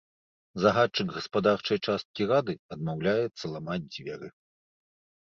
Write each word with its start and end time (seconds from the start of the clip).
Загадчык 0.63 1.07
гаспадарчай 1.17 1.79
часткі 1.87 2.21
рады 2.33 2.53
адмаўляецца 2.79 3.45
ламаць 3.55 3.83
дзверы. 3.93 4.27